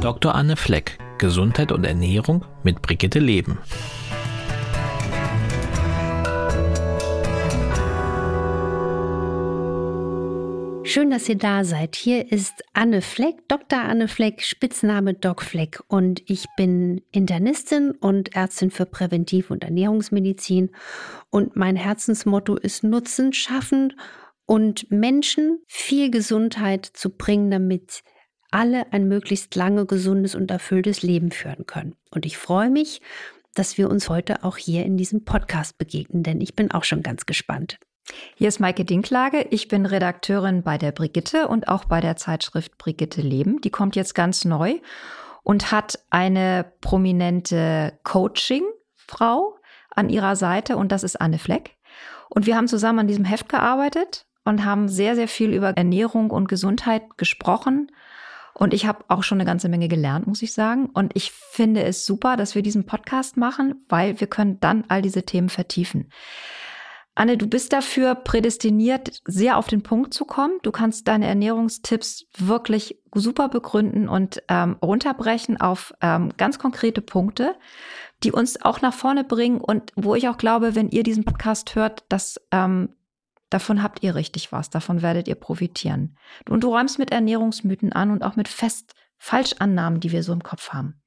Dr. 0.00 0.32
Anne 0.32 0.54
Fleck, 0.54 0.96
Gesundheit 1.18 1.72
und 1.72 1.84
Ernährung 1.84 2.44
mit 2.62 2.82
Brigitte 2.82 3.18
Leben. 3.18 3.58
Schön, 10.84 11.10
dass 11.10 11.28
ihr 11.28 11.36
da 11.36 11.64
seid. 11.64 11.96
Hier 11.96 12.30
ist 12.30 12.62
Anne 12.74 13.02
Fleck, 13.02 13.48
Dr. 13.48 13.80
Anne 13.80 14.06
Fleck, 14.06 14.42
Spitzname 14.42 15.14
Doc 15.14 15.42
Fleck. 15.42 15.82
Und 15.88 16.22
ich 16.30 16.46
bin 16.56 17.02
Internistin 17.10 17.90
und 17.90 18.36
Ärztin 18.36 18.70
für 18.70 18.86
Präventiv- 18.86 19.50
und 19.50 19.64
Ernährungsmedizin. 19.64 20.70
Und 21.30 21.56
mein 21.56 21.74
Herzensmotto 21.74 22.54
ist 22.54 22.84
Nutzen 22.84 23.32
schaffen 23.32 23.94
und 24.46 24.90
Menschen 24.92 25.58
viel 25.66 26.12
Gesundheit 26.12 26.86
zu 26.86 27.10
bringen, 27.10 27.50
damit 27.50 28.04
alle 28.50 28.92
ein 28.92 29.08
möglichst 29.08 29.54
lange, 29.54 29.86
gesundes 29.86 30.34
und 30.34 30.50
erfülltes 30.50 31.02
Leben 31.02 31.30
führen 31.30 31.66
können. 31.66 31.94
Und 32.10 32.26
ich 32.26 32.38
freue 32.38 32.70
mich, 32.70 33.00
dass 33.54 33.78
wir 33.78 33.90
uns 33.90 34.08
heute 34.08 34.44
auch 34.44 34.56
hier 34.56 34.84
in 34.84 34.96
diesem 34.96 35.24
Podcast 35.24 35.78
begegnen, 35.78 36.22
denn 36.22 36.40
ich 36.40 36.54
bin 36.54 36.70
auch 36.70 36.84
schon 36.84 37.02
ganz 37.02 37.26
gespannt. 37.26 37.78
Hier 38.36 38.48
ist 38.48 38.60
Maike 38.60 38.84
Dinklage. 38.84 39.46
Ich 39.50 39.68
bin 39.68 39.84
Redakteurin 39.84 40.62
bei 40.62 40.78
der 40.78 40.92
Brigitte 40.92 41.48
und 41.48 41.68
auch 41.68 41.84
bei 41.84 42.00
der 42.00 42.16
Zeitschrift 42.16 42.78
Brigitte 42.78 43.20
Leben. 43.20 43.60
Die 43.60 43.70
kommt 43.70 43.96
jetzt 43.96 44.14
ganz 44.14 44.44
neu 44.44 44.76
und 45.42 45.72
hat 45.72 45.98
eine 46.10 46.72
prominente 46.80 47.98
Coaching-Frau 48.04 49.56
an 49.90 50.08
ihrer 50.08 50.36
Seite 50.36 50.76
und 50.76 50.92
das 50.92 51.02
ist 51.02 51.20
Anne 51.20 51.38
Fleck. 51.38 51.76
Und 52.30 52.46
wir 52.46 52.56
haben 52.56 52.68
zusammen 52.68 53.00
an 53.00 53.08
diesem 53.08 53.24
Heft 53.24 53.48
gearbeitet 53.48 54.26
und 54.44 54.64
haben 54.64 54.88
sehr, 54.88 55.14
sehr 55.14 55.28
viel 55.28 55.52
über 55.52 55.70
Ernährung 55.70 56.30
und 56.30 56.48
Gesundheit 56.48 57.16
gesprochen. 57.16 57.90
Und 58.58 58.74
ich 58.74 58.86
habe 58.86 59.04
auch 59.08 59.22
schon 59.22 59.38
eine 59.38 59.46
ganze 59.46 59.68
Menge 59.68 59.88
gelernt, 59.88 60.26
muss 60.26 60.42
ich 60.42 60.52
sagen. 60.52 60.90
Und 60.92 61.12
ich 61.14 61.30
finde 61.30 61.84
es 61.84 62.04
super, 62.04 62.36
dass 62.36 62.56
wir 62.56 62.62
diesen 62.62 62.86
Podcast 62.86 63.36
machen, 63.36 63.84
weil 63.88 64.20
wir 64.20 64.26
können 64.26 64.58
dann 64.60 64.84
all 64.88 65.00
diese 65.00 65.22
Themen 65.22 65.48
vertiefen. 65.48 66.10
Anne, 67.14 67.36
du 67.36 67.48
bist 67.48 67.72
dafür 67.72 68.14
prädestiniert, 68.14 69.22
sehr 69.24 69.56
auf 69.56 69.66
den 69.66 69.82
Punkt 69.82 70.14
zu 70.14 70.24
kommen. 70.24 70.58
Du 70.62 70.70
kannst 70.70 71.08
deine 71.08 71.26
Ernährungstipps 71.26 72.26
wirklich 72.36 73.00
super 73.14 73.48
begründen 73.48 74.08
und 74.08 74.42
ähm, 74.48 74.76
runterbrechen 74.82 75.60
auf 75.60 75.92
ähm, 76.00 76.32
ganz 76.36 76.58
konkrete 76.60 77.00
Punkte, 77.00 77.56
die 78.22 78.30
uns 78.32 78.62
auch 78.62 78.82
nach 78.82 78.94
vorne 78.94 79.24
bringen 79.24 79.60
und 79.60 79.92
wo 79.96 80.14
ich 80.14 80.28
auch 80.28 80.36
glaube, 80.36 80.74
wenn 80.76 80.90
ihr 80.90 81.02
diesen 81.02 81.24
Podcast 81.24 81.74
hört, 81.74 82.04
dass 82.08 82.40
ähm, 82.52 82.90
davon 83.50 83.82
habt 83.82 84.02
ihr 84.02 84.14
richtig 84.14 84.52
was, 84.52 84.70
davon 84.70 85.02
werdet 85.02 85.28
ihr 85.28 85.34
profitieren. 85.34 86.16
Und 86.48 86.64
du 86.64 86.68
räumst 86.68 86.98
mit 86.98 87.10
Ernährungsmythen 87.10 87.92
an 87.92 88.10
und 88.10 88.22
auch 88.22 88.36
mit 88.36 88.48
fest 88.48 88.94
Falschannahmen, 89.18 90.00
die 90.00 90.12
wir 90.12 90.22
so 90.22 90.32
im 90.32 90.42
Kopf 90.42 90.70
haben. 90.70 91.00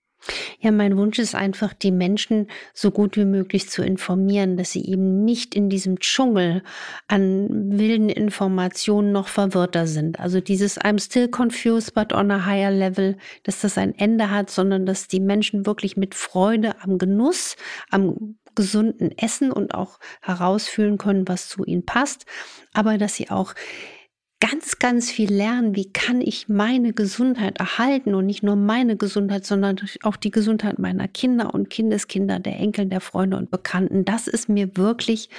Ja, 0.60 0.72
mein 0.72 0.98
Wunsch 0.98 1.18
ist 1.18 1.34
einfach, 1.34 1.74
die 1.74 1.92
Menschen 1.92 2.48
so 2.74 2.92
gut 2.92 3.18
wie 3.18 3.26
möglich 3.26 3.70
zu 3.70 3.84
informieren, 3.84 4.56
dass 4.56 4.72
sie 4.72 4.86
eben 4.86 5.24
nicht 5.26 5.56
in 5.56 5.70
diesem 5.70 6.00
Dschungel 6.00 6.62
an 7.08 7.72
wilden 7.72 8.10
Informationen 8.10 9.12
noch 9.12 9.28
verwirrter 9.28 9.88
sind. 9.88 10.20
Also 10.20 10.40
dieses 10.40 10.80
I'm 10.80 11.04
still 11.04 11.28
confused, 11.28 11.96
but 11.96 12.14
on 12.14 12.30
a 12.30 12.46
higher 12.46 12.72
level, 12.72 13.18
dass 13.44 13.62
das 13.62 13.80
ein 13.80 13.98
Ende 13.98 14.30
hat, 14.30 14.52
sondern 14.52 14.86
dass 14.86 15.08
die 15.08 15.20
Menschen 15.20 15.66
wirklich 15.66 15.98
mit 15.98 16.14
Freude 16.14 16.76
am 16.82 17.00
Genuss, 17.00 17.56
am 17.90 18.36
gesunden 18.56 19.18
Essen 19.18 19.52
und 19.52 19.74
auch 19.74 20.00
herausfühlen 20.22 20.98
können, 20.98 21.28
was 21.28 21.50
zu 21.50 21.64
ihnen 21.66 21.86
passt, 21.86 22.26
aber 22.74 22.98
dass 22.98 23.16
sie 23.16 23.30
auch 23.30 23.54
ganz, 24.42 24.80
ganz 24.80 25.12
viel 25.12 25.32
lernen, 25.32 25.76
wie 25.76 25.94
kann 25.94 26.20
ich 26.20 26.50
meine 26.50 26.94
Gesundheit 26.94 27.60
erhalten 27.60 28.16
und 28.16 28.26
nicht 28.26 28.44
nur 28.44 28.56
meine 28.56 28.98
Gesundheit, 28.98 29.46
sondern 29.46 29.78
auch 30.02 30.18
die 30.18 30.32
Gesundheit 30.32 30.80
meiner 30.80 31.08
Kinder 31.08 31.54
und 31.54 31.70
Kindeskinder, 31.70 32.40
der 32.40 32.58
Enkel, 32.58 32.88
der 32.88 33.02
Freunde 33.02 33.38
und 33.38 33.52
Bekannten. 33.52 34.04
Das 34.04 34.28
ist 34.28 34.50
mir 34.50 34.76
wirklich, 34.76 35.30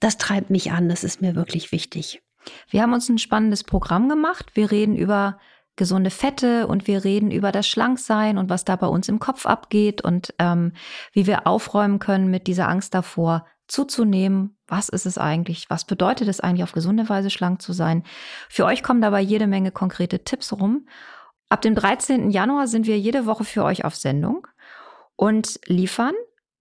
das 0.00 0.18
treibt 0.18 0.50
mich 0.50 0.72
an, 0.72 0.88
das 0.88 1.04
ist 1.04 1.22
mir 1.22 1.36
wirklich 1.36 1.70
wichtig. 1.70 2.22
Wir 2.68 2.82
haben 2.82 2.92
uns 2.92 3.08
ein 3.08 3.18
spannendes 3.18 3.64
Programm 3.64 4.08
gemacht. 4.08 4.50
Wir 4.54 4.70
reden 4.70 4.96
über 4.96 5.38
gesunde 5.76 6.10
Fette 6.10 6.66
und 6.66 6.86
wir 6.86 7.04
reden 7.04 7.30
über 7.30 7.52
das 7.52 7.66
Schlanksein 7.66 8.38
und 8.38 8.50
was 8.50 8.64
da 8.64 8.76
bei 8.76 8.86
uns 8.86 9.08
im 9.08 9.18
Kopf 9.18 9.46
abgeht 9.46 10.02
und 10.02 10.34
ähm, 10.38 10.72
wie 11.12 11.26
wir 11.26 11.46
aufräumen 11.46 11.98
können 11.98 12.30
mit 12.30 12.46
dieser 12.46 12.68
Angst 12.68 12.94
davor, 12.94 13.46
zuzunehmen. 13.70 14.56
Was 14.66 14.88
ist 14.88 15.06
es 15.06 15.16
eigentlich? 15.16 15.70
Was 15.70 15.84
bedeutet 15.84 16.28
es 16.28 16.40
eigentlich, 16.40 16.64
auf 16.64 16.72
gesunde 16.72 17.08
Weise 17.08 17.30
schlank 17.30 17.62
zu 17.62 17.72
sein? 17.72 18.04
Für 18.48 18.64
euch 18.66 18.82
kommen 18.82 19.00
dabei 19.00 19.20
jede 19.20 19.46
Menge 19.46 19.70
konkrete 19.70 20.24
Tipps 20.24 20.52
rum. 20.52 20.86
Ab 21.48 21.62
dem 21.62 21.74
13. 21.74 22.30
Januar 22.30 22.66
sind 22.66 22.86
wir 22.86 22.98
jede 22.98 23.26
Woche 23.26 23.44
für 23.44 23.64
euch 23.64 23.84
auf 23.84 23.96
Sendung 23.96 24.46
und 25.16 25.60
liefern. 25.66 26.14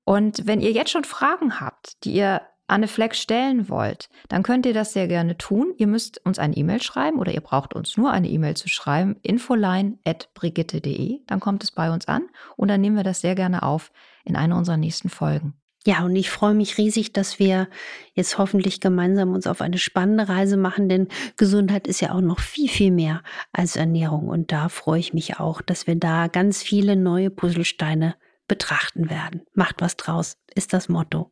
Und 0.06 0.48
wenn 0.48 0.62
ihr 0.62 0.72
jetzt 0.72 0.92
schon 0.92 1.04
Fragen 1.04 1.60
habt, 1.60 2.04
die 2.04 2.14
ihr 2.14 2.42
Anne 2.70 2.88
Fleck 2.88 3.16
stellen 3.16 3.70
wollt, 3.70 4.10
dann 4.28 4.44
könnt 4.44 4.66
ihr 4.66 4.74
das 4.74 4.94
sehr 4.94 5.08
gerne 5.08 5.38
tun. 5.38 5.74
Ihr 5.78 5.88
müsst 5.88 6.26
uns 6.26 6.40
eine 6.40 6.56
E-Mail 6.56 6.82
schreiben 6.82 7.20
oder 7.20 7.34
ihr 7.34 7.42
braucht 7.42 7.74
uns 7.74 7.98
nur 7.98 8.12
eine 8.12 8.30
E-Mail 8.30 8.56
zu 8.56 8.70
schreiben, 8.70 9.16
infoline.brigitte.de. 9.22 11.20
Dann 11.28 11.40
kommt 11.40 11.64
es 11.64 11.72
bei 11.72 11.92
uns 11.92 12.08
an 12.08 12.24
und 12.56 12.68
dann 12.68 12.82
nehmen 12.82 12.96
wir 12.96 13.04
das 13.04 13.22
sehr 13.22 13.36
gerne 13.36 13.64
auf 13.64 13.92
in 14.24 14.36
einer 14.36 14.58
unserer 14.58 14.78
nächsten 14.78 15.10
Folgen. 15.10 15.54
Ja, 15.86 16.04
und 16.04 16.16
ich 16.16 16.30
freue 16.30 16.54
mich 16.54 16.78
riesig, 16.78 17.14
dass 17.14 17.40
wir 17.40 17.70
jetzt 18.14 18.38
hoffentlich 18.38 18.82
gemeinsam 18.82 19.34
uns 19.34 19.48
auf 19.48 19.62
eine 19.62 19.78
spannende 19.78 20.28
Reise 20.28 20.58
machen, 20.58 20.90
denn 20.90 21.08
Gesundheit 21.38 21.88
ist 21.88 22.02
ja 22.02 22.12
auch 22.12 22.22
noch 22.22 22.40
viel, 22.40 22.68
viel 22.68 22.92
mehr 22.92 23.24
als 23.54 23.78
Ernährung. 23.78 24.28
Und 24.28 24.52
da 24.52 24.68
freue 24.68 25.00
ich 25.00 25.14
mich 25.14 25.40
auch, 25.40 25.62
dass 25.62 25.88
wir 25.88 25.96
da 25.96 26.28
ganz 26.28 26.62
viele 26.62 26.98
neue 26.98 27.30
Puzzlesteine 27.30 28.16
betrachten 28.48 29.10
werden. 29.10 29.44
Macht 29.54 29.80
was 29.80 29.96
draus, 29.96 30.38
ist 30.54 30.74
das 30.74 30.90
Motto. 30.90 31.32